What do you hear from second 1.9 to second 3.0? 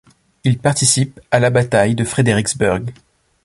de Fredericksburg.